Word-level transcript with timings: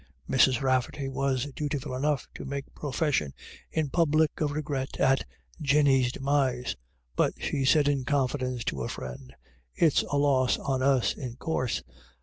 Mrs. 0.27 0.63
Rafferty 0.63 1.07
was 1.09 1.45
dutiful 1.55 1.93
enough 1.93 2.27
to 2.33 2.43
make 2.43 2.73
profession 2.73 3.35
in 3.69 3.91
public 3.91 4.41
of 4.41 4.51
regret 4.51 4.99
at 4.99 5.23
Jinny's 5.61 6.11
demise. 6.11 6.75
But 7.15 7.33
she 7.37 7.65
said 7.65 7.87
in 7.87 8.03
confidence 8.03 8.63
to 8.63 8.81
a 8.81 8.87
friend:" 8.89 9.35
It's 9.75 10.01
a 10.01 10.17
loss 10.17 10.57
on 10.57 10.81
us, 10.81 11.13
in 11.13 11.35
coorse. 11.35 11.83